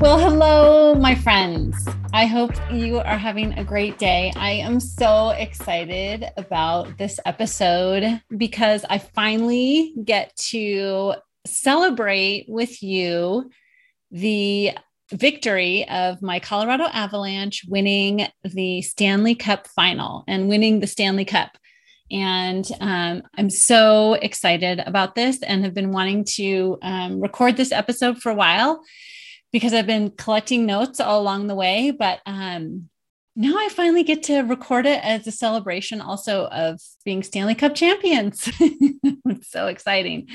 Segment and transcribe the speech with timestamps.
[0.00, 1.88] Well, hello, my friends.
[2.12, 4.32] I hope you are having a great day.
[4.36, 11.14] I am so excited about this episode because I finally get to
[11.48, 13.50] celebrate with you
[14.12, 14.70] the
[15.10, 21.58] victory of my Colorado Avalanche winning the Stanley Cup final and winning the Stanley Cup.
[22.08, 27.72] And um, I'm so excited about this and have been wanting to um, record this
[27.72, 28.80] episode for a while
[29.52, 31.90] because I've been collecting notes all along the way.
[31.90, 32.88] But um,
[33.36, 37.74] now I finally get to record it as a celebration also of being Stanley Cup
[37.74, 38.50] champions.
[38.60, 40.28] it's so exciting.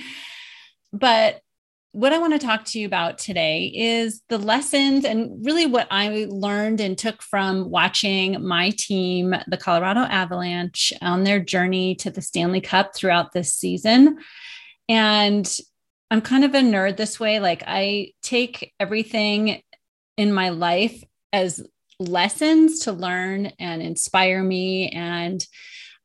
[0.91, 1.41] But
[1.93, 5.87] what I want to talk to you about today is the lessons and really what
[5.91, 12.09] I learned and took from watching my team, the Colorado Avalanche, on their journey to
[12.09, 14.17] the Stanley Cup throughout this season.
[14.89, 15.47] And
[16.13, 17.39] I'm kind of a nerd this way.
[17.39, 19.63] Like I take everything
[20.15, 21.65] in my life as
[21.99, 24.89] lessons to learn and inspire me.
[24.89, 25.43] And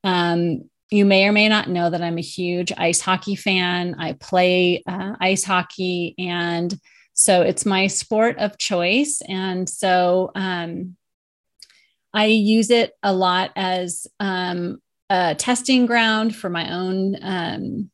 [0.03, 3.97] um, you may or may not know that I'm a huge ice hockey fan.
[3.99, 6.75] I play uh, ice hockey, and
[7.13, 9.21] so it's my sport of choice.
[9.29, 10.97] And so um,
[12.15, 14.79] I use it a lot as um,
[15.11, 17.91] a testing ground for my own um,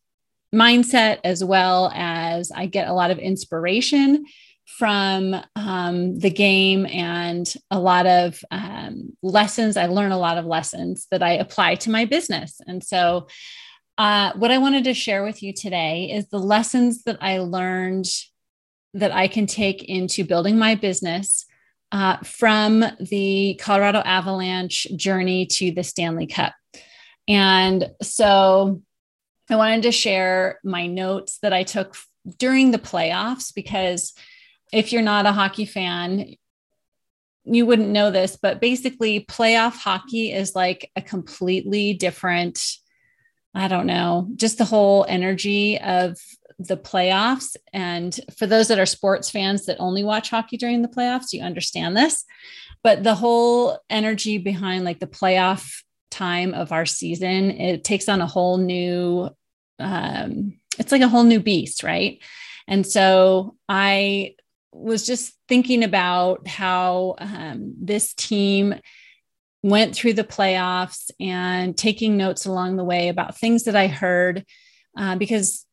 [0.54, 4.24] mindset as well as I get a lot of inspiration
[4.66, 9.76] from um, the game and a lot of um, lessons.
[9.76, 12.60] I learn a lot of lessons that I apply to my business.
[12.66, 13.28] And so,
[13.96, 18.06] uh, what I wanted to share with you today is the lessons that I learned
[18.94, 21.46] that I can take into building my business
[21.92, 26.54] uh, from the Colorado Avalanche journey to the Stanley Cup.
[27.28, 28.82] And so,
[29.50, 31.96] I wanted to share my notes that I took
[32.38, 34.14] during the playoffs because
[34.72, 36.34] if you're not a hockey fan,
[37.44, 42.58] you wouldn't know this, but basically, playoff hockey is like a completely different,
[43.54, 46.16] I don't know, just the whole energy of
[46.58, 47.56] the playoffs.
[47.72, 51.42] And for those that are sports fans that only watch hockey during the playoffs, you
[51.42, 52.24] understand this.
[52.82, 55.83] But the whole energy behind like the playoff
[56.14, 59.28] time of our season, it takes on a whole new,
[59.78, 62.22] um, it's like a whole new beast, right?
[62.66, 64.36] And so I
[64.72, 68.74] was just thinking about how um, this team
[69.62, 74.44] went through the playoffs and taking notes along the way about things that I heard
[74.96, 75.64] uh, because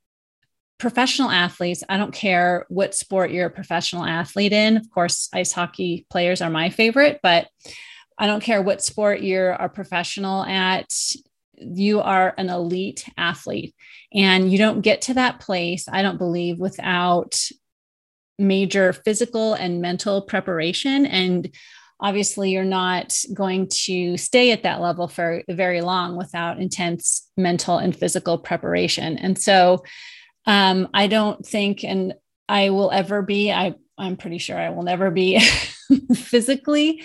[0.77, 4.77] professional athletes, I don't care what sport you're a professional athlete in.
[4.77, 7.47] Of course, ice hockey players are my favorite, but
[8.17, 10.91] I don't care what sport you're a professional at,
[11.61, 13.75] you are an elite athlete.
[14.13, 17.39] And you don't get to that place, I don't believe, without
[18.37, 21.05] major physical and mental preparation.
[21.05, 21.53] And
[21.99, 27.77] obviously, you're not going to stay at that level for very long without intense mental
[27.77, 29.17] and physical preparation.
[29.17, 29.83] And so,
[30.45, 32.15] um, I don't think, and
[32.49, 35.39] I will ever be, I, I'm pretty sure I will never be
[36.15, 37.03] physically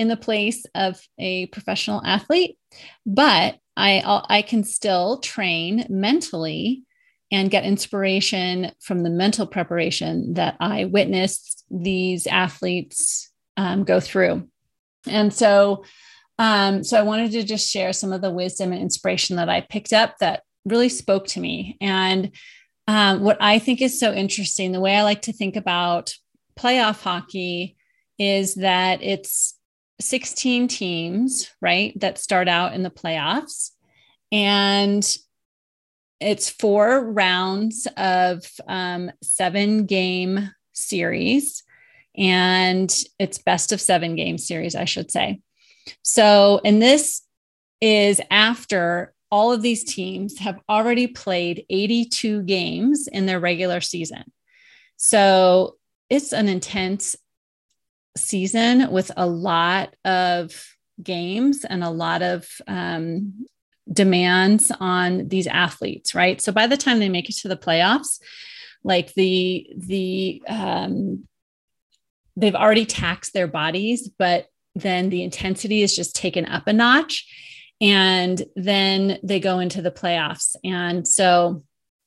[0.00, 2.56] in the place of a professional athlete,
[3.04, 6.84] but I, I can still train mentally
[7.30, 14.48] and get inspiration from the mental preparation that I witnessed these athletes um, go through.
[15.06, 15.84] And so,
[16.38, 19.60] um, so I wanted to just share some of the wisdom and inspiration that I
[19.60, 21.76] picked up that really spoke to me.
[21.78, 22.34] And
[22.88, 26.14] um, what I think is so interesting, the way I like to think about
[26.58, 27.76] playoff hockey
[28.18, 29.59] is that it's
[30.00, 33.70] 16 teams, right, that start out in the playoffs.
[34.32, 35.04] And
[36.20, 41.62] it's four rounds of um, seven game series,
[42.16, 45.40] and it's best of seven game series, I should say.
[46.02, 47.22] So, and this
[47.80, 54.24] is after all of these teams have already played 82 games in their regular season.
[54.96, 55.76] So,
[56.10, 57.16] it's an intense
[58.16, 60.52] season with a lot of
[61.02, 63.46] games and a lot of um,
[63.92, 68.20] demands on these athletes right so by the time they make it to the playoffs
[68.84, 71.26] like the the um,
[72.36, 77.26] they've already taxed their bodies but then the intensity is just taken up a notch.
[77.80, 80.54] And then they go into the playoffs.
[80.64, 81.62] And so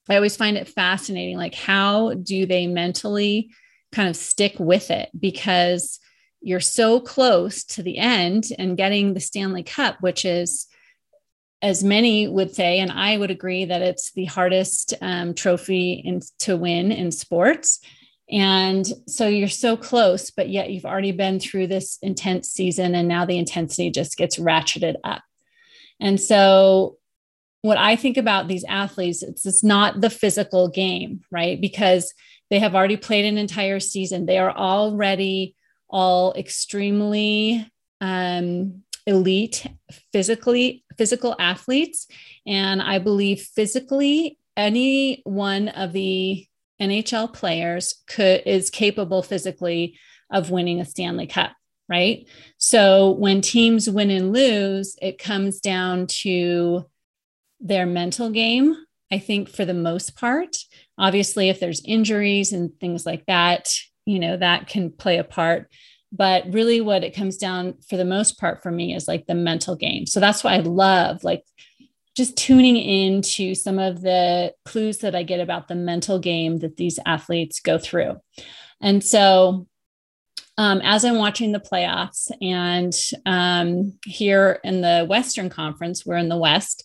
[0.10, 1.38] I always find it fascinating.
[1.38, 3.50] Like, how do they mentally
[3.94, 5.10] kind of stick with it?
[5.18, 6.00] Because
[6.42, 10.68] you're so close to the end and getting the Stanley Cup, which is,
[11.62, 16.20] as many would say, and I would agree that it's the hardest um, trophy in,
[16.40, 17.80] to win in sports.
[18.30, 23.08] And so you're so close, but yet you've already been through this intense season, and
[23.08, 25.22] now the intensity just gets ratcheted up.
[26.00, 26.98] And so,
[27.62, 31.62] what I think about these athletes, it's, it's not the physical game, right?
[31.62, 32.14] Because
[32.50, 34.26] they have already played an entire season.
[34.26, 35.56] They are already
[35.90, 37.70] all extremely
[38.02, 39.68] um, elite
[40.12, 42.08] physically physical athletes.
[42.46, 46.48] And i believe physically any one of the
[46.82, 49.98] nhl players could is capable physically
[50.32, 51.52] of winning a stanley cup
[51.90, 52.26] right?
[52.58, 56.90] So when teams win and lose it comes down to
[57.60, 58.76] their mental game
[59.12, 60.58] i think for the most part
[60.98, 63.70] obviously if there's injuries and things like that
[64.06, 65.70] you know that can play a part.
[66.12, 69.34] But really what it comes down for the most part for me is like the
[69.34, 70.06] mental game.
[70.06, 71.44] So that's why i love like
[72.16, 76.78] just tuning into some of the clues that i get about the mental game that
[76.78, 78.18] these athletes go through.
[78.82, 79.68] And so
[80.58, 82.94] um, as i'm watching the playoffs and
[83.26, 86.84] um, here in the western conference we're in the west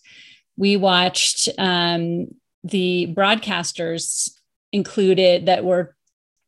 [0.57, 2.27] we watched um,
[2.63, 4.29] the broadcasters
[4.71, 5.95] included that were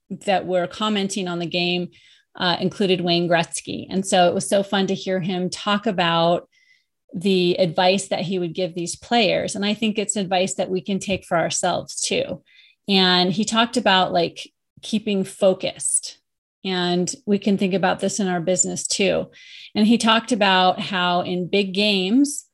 [0.09, 1.89] that were commenting on the game
[2.35, 3.87] uh, included Wayne Gretzky.
[3.89, 6.49] And so it was so fun to hear him talk about
[7.13, 9.55] the advice that he would give these players.
[9.55, 12.41] And I think it's advice that we can take for ourselves too.
[12.87, 16.19] And he talked about like keeping focused.
[16.63, 19.31] And we can think about this in our business too.
[19.75, 22.45] And he talked about how in big games,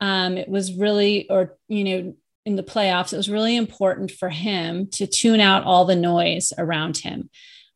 [0.00, 2.14] um, it was really, or, you know,
[2.46, 6.52] in the playoffs, it was really important for him to tune out all the noise
[6.56, 7.30] around him.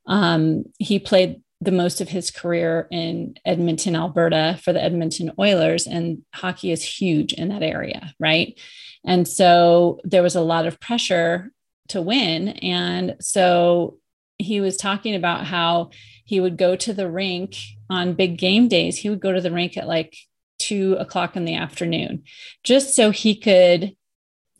[0.07, 5.87] Um, he played the most of his career in Edmonton, Alberta for the Edmonton Oilers,
[5.87, 8.59] and hockey is huge in that area, right?
[9.05, 11.53] And so there was a lot of pressure
[11.89, 12.49] to win.
[12.49, 13.99] And so
[14.39, 15.91] he was talking about how
[16.25, 17.57] he would go to the rink
[17.89, 18.99] on big game days.
[18.99, 20.17] He would go to the rink at like
[20.59, 22.25] two o'clock in the afternoon,
[22.63, 23.95] just so he could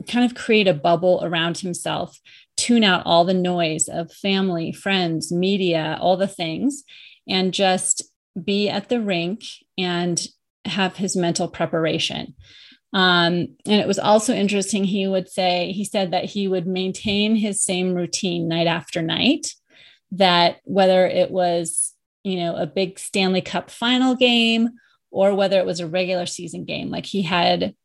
[0.07, 2.19] kind of create a bubble around himself,
[2.57, 6.83] tune out all the noise of family, friends, media, all the things,
[7.27, 8.03] and just
[8.41, 9.43] be at the rink
[9.77, 10.27] and
[10.65, 12.35] have his mental preparation.
[12.93, 14.85] Um, and it was also interesting.
[14.85, 19.53] He would say, he said that he would maintain his same routine night after night,
[20.11, 21.93] that whether it was,
[22.23, 24.69] you know, a big Stanley Cup final game
[25.11, 27.75] or whether it was a regular season game, like he had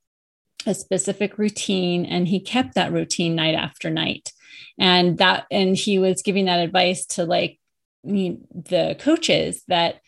[0.67, 4.33] a specific routine and he kept that routine night after night.
[4.79, 7.59] And that and he was giving that advice to like
[8.03, 10.01] the coaches that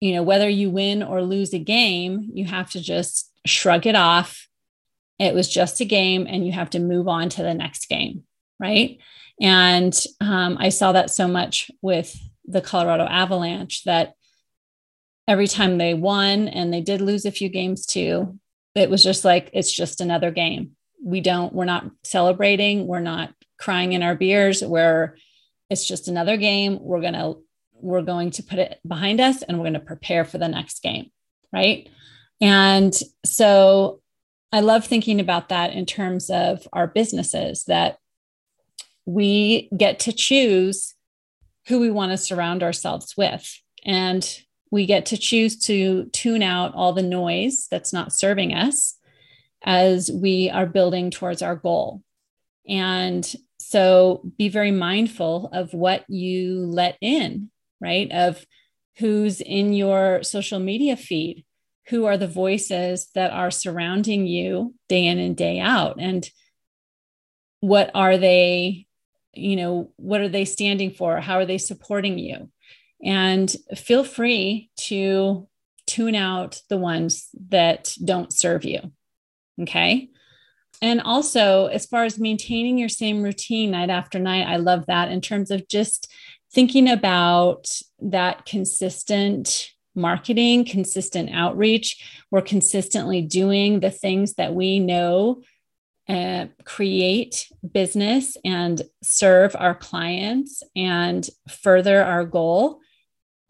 [0.00, 3.94] you know whether you win or lose a game you have to just shrug it
[3.94, 4.48] off.
[5.18, 8.24] It was just a game and you have to move on to the next game
[8.58, 8.98] right?
[9.40, 14.14] And um, i saw that so much with the colorado avalanche that
[15.28, 18.38] every time they won and they did lose a few games too
[18.76, 20.72] it was just like it's just another game.
[21.02, 25.16] We don't we're not celebrating we're not crying in our beers where
[25.70, 26.78] it's just another game.
[26.80, 27.36] We're going to
[27.72, 30.82] we're going to put it behind us and we're going to prepare for the next
[30.82, 31.10] game
[31.52, 31.88] right?
[32.40, 34.00] And so
[34.52, 37.98] i love thinking about that in terms of our businesses that
[39.04, 40.94] we get to choose
[41.66, 43.60] who we want to surround ourselves with.
[43.84, 44.24] And
[44.70, 48.98] we get to choose to tune out all the noise that's not serving us
[49.64, 52.02] as we are building towards our goal.
[52.68, 53.26] And
[53.58, 58.10] so be very mindful of what you let in, right?
[58.10, 58.44] Of
[58.98, 61.44] who's in your social media feed,
[61.88, 65.96] who are the voices that are surrounding you day in and day out.
[66.00, 66.28] And
[67.60, 68.86] what are they,
[69.32, 71.20] you know, what are they standing for?
[71.20, 72.50] How are they supporting you?
[73.06, 75.48] And feel free to
[75.86, 78.92] tune out the ones that don't serve you.
[79.62, 80.10] Okay.
[80.82, 85.10] And also, as far as maintaining your same routine night after night, I love that
[85.10, 86.12] in terms of just
[86.52, 87.70] thinking about
[88.00, 92.24] that consistent marketing, consistent outreach.
[92.30, 95.42] We're consistently doing the things that we know
[96.08, 102.80] uh, create business and serve our clients and further our goal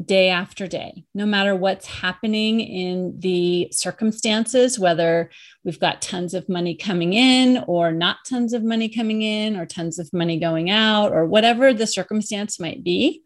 [0.05, 5.31] day after day, no matter what's happening in the circumstances, whether
[5.65, 9.65] we've got tons of money coming in or not tons of money coming in or
[9.65, 13.23] tons of money going out or whatever the circumstance might be,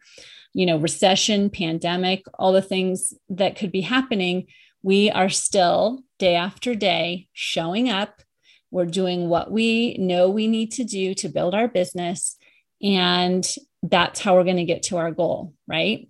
[0.54, 4.46] you know, recession, pandemic, all the things that could be happening,
[4.82, 8.22] we are still day after day showing up.
[8.70, 12.36] We're doing what we know we need to do to build our business.
[12.80, 13.46] And
[13.82, 16.08] that's how we're going to get to our goal, right?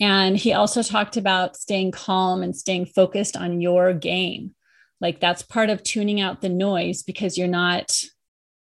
[0.00, 4.54] And he also talked about staying calm and staying focused on your game.
[5.00, 8.02] Like that's part of tuning out the noise because you're not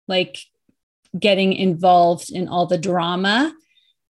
[0.08, 0.40] like
[1.18, 3.54] getting involved in all the drama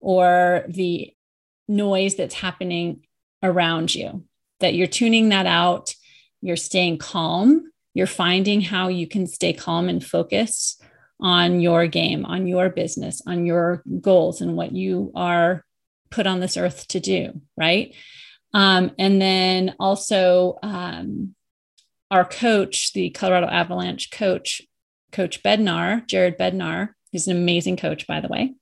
[0.00, 1.12] or the
[1.68, 3.02] noise that's happening
[3.42, 4.24] around you,
[4.60, 5.94] that you're tuning that out,
[6.40, 10.82] you're staying calm, you're finding how you can stay calm and focused
[11.20, 15.64] on your game, on your business, on your goals, and what you are
[16.10, 17.94] put on this earth to do, right?
[18.54, 21.34] Um, and then also, um,
[22.10, 24.62] our coach, the Colorado Avalanche coach,
[25.12, 28.54] Coach Bednar, Jared Bednar, he's an amazing coach, by the way.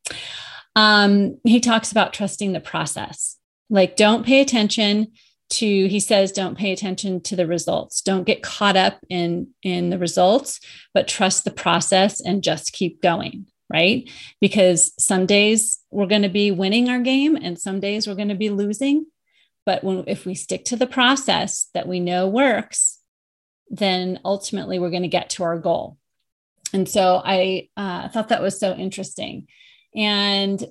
[0.77, 3.37] Um, he talks about trusting the process.
[3.71, 5.13] Like, don't pay attention
[5.51, 9.91] to he says don't pay attention to the results don't get caught up in in
[9.91, 10.59] the results
[10.95, 16.29] but trust the process and just keep going right because some days we're going to
[16.29, 19.07] be winning our game and some days we're going to be losing
[19.67, 23.01] but when if we stick to the process that we know works
[23.71, 25.97] then ultimately we're going to get to our goal
[26.73, 29.47] and so i uh, thought that was so interesting
[29.95, 30.65] and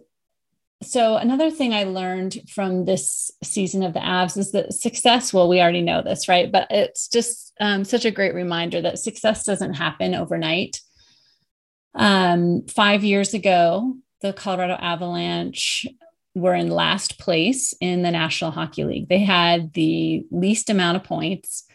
[0.83, 5.33] so another thing I learned from this season of the Avs is that success.
[5.33, 6.51] Well, we already know this, right?
[6.51, 10.79] But it's just um, such a great reminder that success doesn't happen overnight.
[11.95, 15.85] Um, five years ago, the Colorado Avalanche
[16.35, 19.09] were in last place in the National Hockey League.
[19.09, 21.65] They had the least amount of points,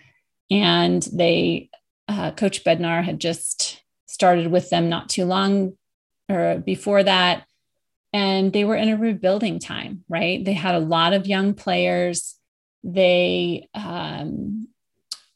[0.50, 1.70] and they
[2.08, 5.74] uh, Coach Bednar had just started with them not too long
[6.28, 7.44] or before that
[8.12, 10.44] and they were in a rebuilding time, right?
[10.44, 12.36] They had a lot of young players.
[12.82, 14.68] They um,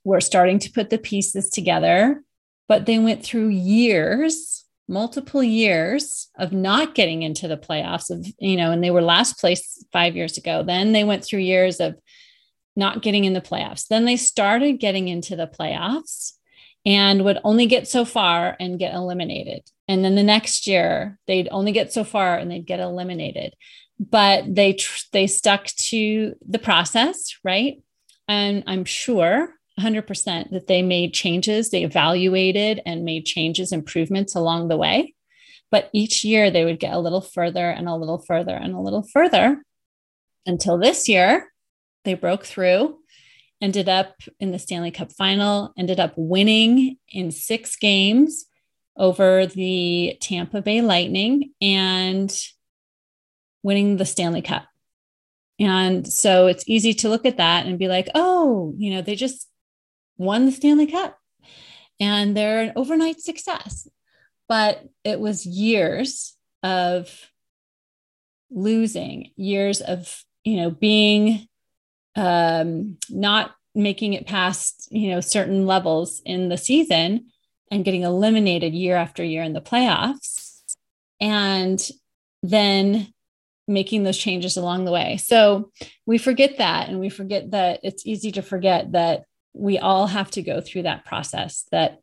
[0.05, 2.23] were starting to put the pieces together,
[2.69, 4.62] but they went through years,
[4.93, 8.11] multiple years of not getting into the playoffs.
[8.11, 10.63] Of you know, and they were last place five years ago.
[10.63, 11.97] Then they went through years of
[12.77, 13.89] not getting in the playoffs.
[13.89, 16.33] Then they started getting into the playoffs
[16.85, 19.63] and would only get so far and get eliminated.
[19.89, 23.55] And then the next year, they'd only get so far and they'd get eliminated.
[23.99, 27.83] But they tr- they stuck to the process, right?
[28.27, 34.69] And I'm sure 100% that they made changes, they evaluated and made changes, improvements along
[34.69, 35.15] the way.
[35.71, 38.81] But each year they would get a little further and a little further and a
[38.81, 39.63] little further
[40.47, 41.51] until this year
[42.05, 42.99] they broke through
[43.63, 48.47] ended up in the Stanley Cup final, ended up winning in six games
[48.97, 52.37] over the Tampa Bay Lightning and
[53.63, 54.65] winning the Stanley Cup.
[55.61, 59.15] And so it's easy to look at that and be like, oh, you know, they
[59.15, 59.49] just
[60.23, 61.19] won the Stanley Cup
[62.01, 63.89] and they're an overnight success.
[64.49, 67.11] But it was years of
[68.51, 71.49] losing, years of, you know, being
[72.17, 77.27] um, not making it past you know certain levels in the season
[77.71, 80.61] and getting eliminated year after year in the playoffs
[81.21, 81.89] and
[82.43, 83.13] then
[83.67, 85.71] making those changes along the way so
[86.05, 89.25] we forget that and we forget that it's easy to forget that
[89.55, 91.99] we all have to go through that process that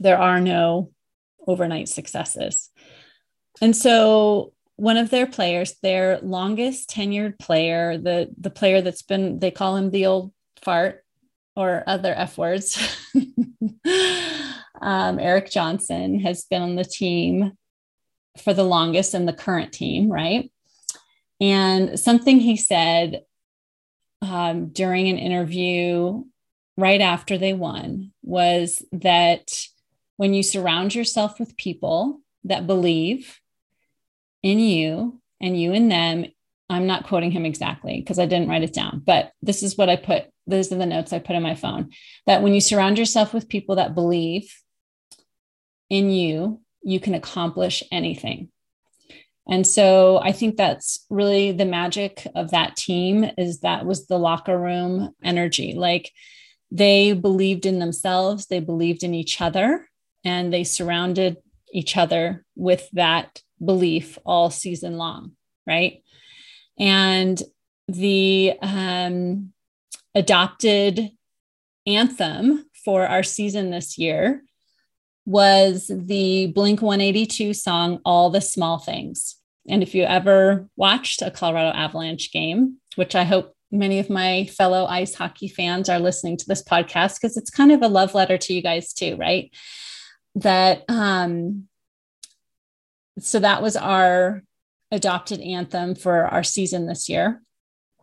[0.00, 0.90] there are no
[1.46, 2.70] overnight successes
[3.60, 9.38] and so one of their players, their longest tenured player, the the player that's been
[9.38, 11.04] they call him the old fart
[11.56, 12.76] or other F words.
[14.80, 17.52] um, Erik Johnson has been on the team
[18.42, 20.50] for the longest in the current team, right?
[21.40, 23.22] And something he said
[24.22, 26.24] um, during an interview
[26.76, 29.52] right after they won was that
[30.16, 33.40] when you surround yourself with people that believe
[34.42, 36.26] in you and you in them.
[36.70, 39.88] I'm not quoting him exactly because I didn't write it down, but this is what
[39.88, 40.24] I put.
[40.46, 41.90] These are the notes I put in my phone
[42.26, 44.54] that when you surround yourself with people that believe
[45.90, 48.50] in you, you can accomplish anything.
[49.46, 54.18] And so I think that's really the magic of that team is that was the
[54.18, 55.74] locker room energy.
[55.74, 56.10] Like
[56.74, 59.88] they believed in themselves, they believed in each other,
[60.24, 61.36] and they surrounded
[61.72, 65.36] each other with that belief all season long,
[65.68, 66.02] right?
[66.76, 67.40] And
[67.86, 69.52] the um,
[70.16, 71.10] adopted
[71.86, 74.42] anthem for our season this year
[75.26, 79.36] was the Blink 182 song, All the Small Things.
[79.68, 84.46] And if you ever watched a Colorado Avalanche game, which I hope many of my
[84.46, 88.14] fellow ice hockey fans are listening to this podcast, because it's kind of a love
[88.14, 89.50] letter to you guys too, right?
[90.36, 91.68] That, um,
[93.18, 94.42] so that was our
[94.90, 97.42] adopted anthem for our season this year.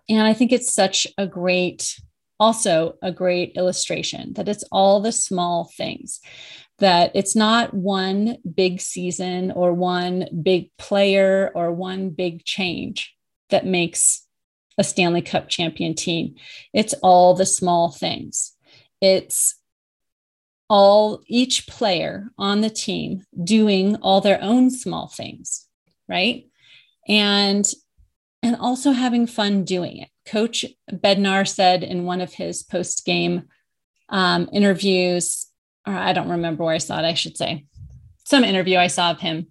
[0.09, 1.99] And I think it's such a great,
[2.39, 6.19] also a great illustration that it's all the small things
[6.79, 13.15] that it's not one big season or one big player or one big change
[13.51, 14.27] that makes
[14.81, 16.35] a Stanley Cup champion team.
[16.73, 18.53] It's all the small things.
[18.99, 19.55] It's
[20.69, 25.67] all each player on the team doing all their own small things,
[26.09, 26.47] right?
[27.07, 27.71] And
[28.43, 30.09] and also having fun doing it.
[30.25, 33.43] Coach Bednar said in one of his post game
[34.09, 35.47] um, interviews
[35.85, 37.65] or I don't remember where I saw it, I should say,
[38.23, 39.47] some interview I saw of him.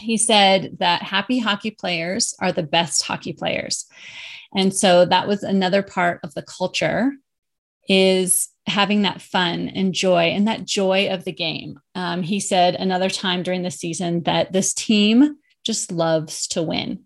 [0.00, 3.86] He said that happy hockey players are the best hockey players.
[4.54, 7.12] And so that was another part of the culture
[7.88, 11.80] is having that fun and joy and that joy of the game.
[11.94, 17.04] Um, he said another time during the season that this team just loves to win,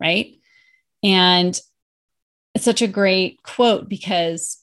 [0.00, 0.34] right?
[1.02, 1.58] And
[2.54, 4.58] it's such a great quote because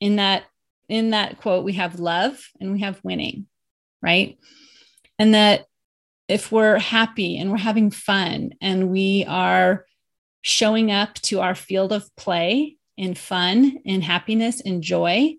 [0.00, 0.44] in that
[0.88, 3.46] in that quote, we have love and we have winning,
[4.00, 4.38] right?
[5.18, 5.66] And that
[6.28, 9.84] if we're happy and we're having fun and we are
[10.42, 15.34] showing up to our field of play in fun and happiness and joy,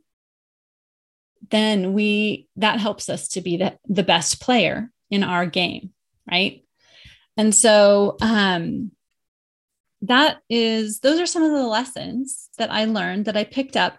[1.49, 5.91] then we that helps us to be the, the best player in our game,
[6.29, 6.63] right?
[7.37, 8.91] And so um
[10.01, 13.97] that is those are some of the lessons that I learned that I picked up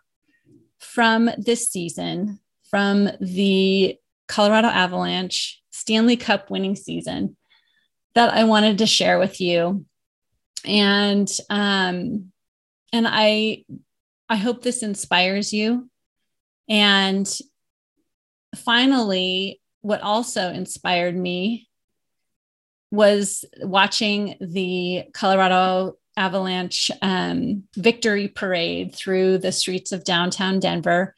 [0.78, 3.96] from this season, from the
[4.28, 7.36] Colorado Avalanche Stanley Cup winning season
[8.14, 9.84] that I wanted to share with you.
[10.64, 12.32] And um,
[12.92, 13.64] and I
[14.28, 15.88] I hope this inspires you.
[16.68, 17.28] And
[18.54, 21.68] finally, what also inspired me
[22.90, 31.14] was watching the Colorado Avalanche um, victory parade through the streets of downtown Denver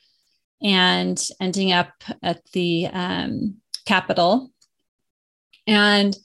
[0.63, 4.53] and ending up at the um, Capitol.
[5.67, 6.17] And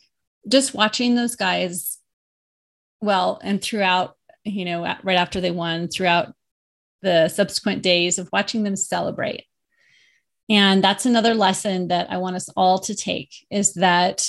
[0.47, 1.96] just watching those guys,
[3.01, 6.33] well, and throughout, you know, right after they won, throughout
[7.01, 9.45] the subsequent days of watching them celebrate.
[10.49, 14.27] And that's another lesson that I want us all to take is that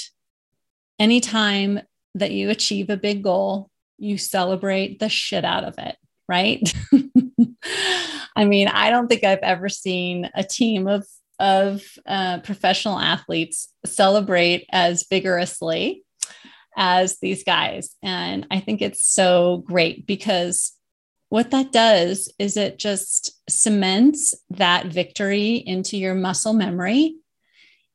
[0.98, 1.81] anytime
[2.14, 5.96] that you achieve a big goal, you celebrate the shit out of it,
[6.28, 6.61] right?
[8.37, 11.04] I mean, I don't think I've ever seen a team of
[11.40, 16.02] of uh, professional athletes celebrate as vigorously
[16.78, 20.72] as these guys, and I think it's so great because
[21.28, 27.16] what that does is it just cements that victory into your muscle memory.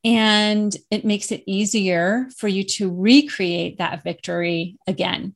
[0.04, 5.34] And it makes it easier for you to recreate that victory again.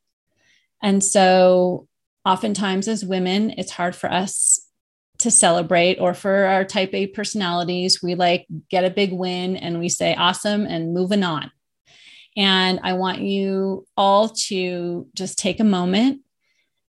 [0.83, 1.87] And so,
[2.25, 4.59] oftentimes, as women, it's hard for us
[5.19, 9.79] to celebrate, or for our type A personalities, we like get a big win and
[9.79, 11.49] we say, awesome, and moving on.
[12.37, 16.21] And I want you all to just take a moment.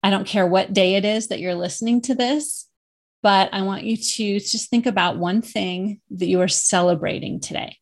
[0.03, 2.67] I don't care what day it is that you're listening to this,
[3.23, 7.77] but I want you to just think about one thing that you are celebrating today,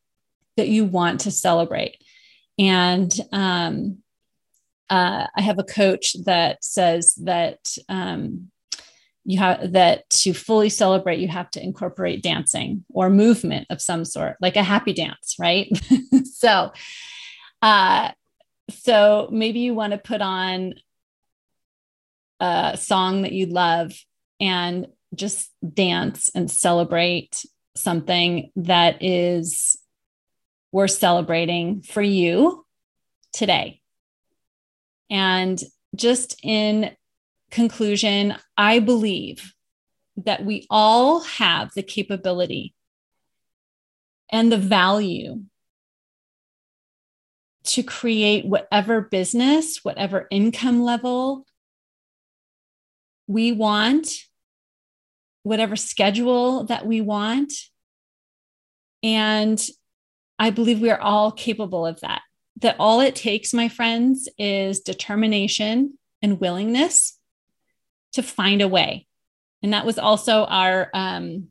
[0.55, 1.97] that you want to celebrate.
[2.57, 3.97] And um,
[4.89, 8.51] uh, I have a coach that says that um,
[9.25, 14.05] you have that to fully celebrate, you have to incorporate dancing or movement of some
[14.05, 15.69] sort, like a happy dance, right?
[16.23, 16.71] so,
[17.61, 18.11] uh,
[18.69, 20.73] so maybe you want to put on
[22.39, 23.93] a song that you love
[24.39, 27.45] and just dance and celebrate
[27.75, 29.77] something that is
[30.71, 32.65] worth celebrating for you
[33.33, 33.81] today.
[35.09, 35.61] And
[35.95, 36.91] just in
[37.49, 39.53] conclusion, I believe
[40.17, 42.75] that we all have the capability
[44.31, 45.41] and the value
[47.69, 51.45] to create whatever business, whatever income level
[53.27, 54.11] we want,
[55.43, 57.53] whatever schedule that we want.
[59.03, 59.63] And
[60.37, 62.21] I believe we are all capable of that
[62.61, 67.17] that all it takes, my friends, is determination and willingness
[68.13, 69.07] to find a way.
[69.63, 71.47] And that was also our um,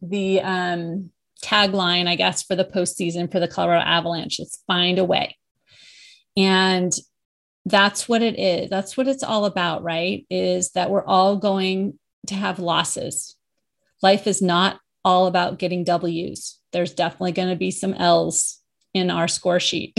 [0.00, 1.10] the um,
[1.42, 4.40] tagline, I guess, for the postseason for the Colorado Avalanche.
[4.40, 5.36] is find a way.
[6.36, 6.92] And
[7.64, 8.70] that's what it is.
[8.70, 10.26] That's what it's all about, right?
[10.30, 13.36] Is that we're all going to have losses.
[14.02, 16.58] Life is not all about getting W's.
[16.72, 18.60] There's definitely going to be some L's
[18.92, 19.96] in our score sheet.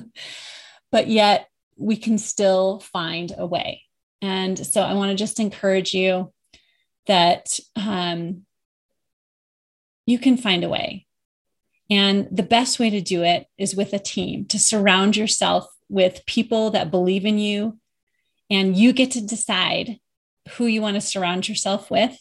[0.90, 3.82] but yet we can still find a way.
[4.22, 6.32] And so I want to just encourage you
[7.06, 8.45] that um,
[10.06, 11.06] you can find a way.
[11.90, 16.26] And the best way to do it is with a team, to surround yourself with
[16.26, 17.78] people that believe in you.
[18.48, 19.98] And you get to decide
[20.52, 22.18] who you want to surround yourself with.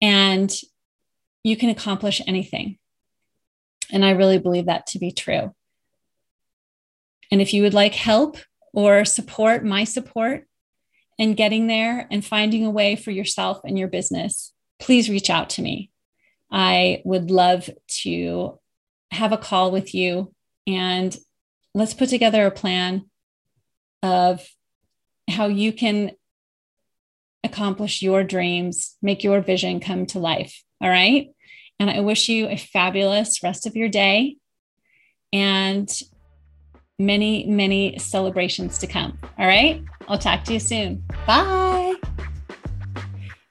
[0.00, 0.52] And
[1.44, 2.78] you can accomplish anything.
[3.90, 5.54] And I really believe that to be true.
[7.30, 8.38] And if you would like help
[8.72, 10.46] or support, my support
[11.18, 15.50] in getting there and finding a way for yourself and your business, please reach out
[15.50, 15.91] to me.
[16.52, 17.70] I would love
[18.02, 18.58] to
[19.10, 20.34] have a call with you
[20.66, 21.16] and
[21.74, 23.10] let's put together a plan
[24.02, 24.46] of
[25.28, 26.12] how you can
[27.42, 30.62] accomplish your dreams, make your vision come to life.
[30.80, 31.28] All right.
[31.80, 34.36] And I wish you a fabulous rest of your day
[35.32, 35.90] and
[36.98, 39.18] many, many celebrations to come.
[39.38, 39.82] All right.
[40.06, 41.02] I'll talk to you soon.
[41.26, 41.71] Bye.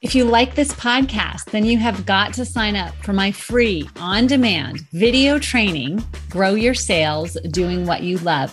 [0.02, 3.88] If you like this podcast, then you have got to sign up for my free
[3.98, 8.52] on demand video training, Grow Your Sales Doing What You Love,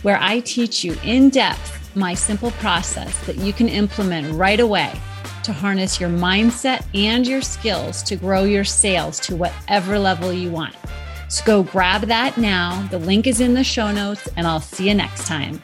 [0.00, 4.90] where I teach you in depth my simple process that you can implement right away
[5.42, 10.50] to harness your mindset and your skills to grow your sales to whatever level you
[10.50, 10.74] want.
[11.28, 12.88] So go grab that now.
[12.90, 15.62] The link is in the show notes, and I'll see you next time.